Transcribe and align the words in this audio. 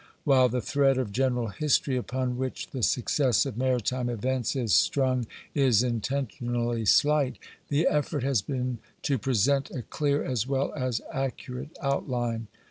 While 0.23 0.49
the 0.49 0.61
thread 0.61 0.97
of 0.97 1.11
general 1.11 1.49
history 1.49 1.95
upon 1.95 2.35
which 2.35 2.71
the 2.71 2.81
successive 2.81 3.55
maritime 3.55 4.09
events 4.09 4.55
is 4.55 4.73
strung 4.73 5.27
is 5.53 5.83
intentionally 5.83 6.85
slight, 6.85 7.37
the 7.67 7.85
effort 7.85 8.23
has 8.23 8.41
been 8.41 8.79
to 9.03 9.19
present 9.19 9.69
a 9.69 9.83
clear 9.83 10.23
as 10.23 10.47
well 10.47 10.73
as 10.73 11.01
accurate 11.13 11.77
outline. 11.83 12.47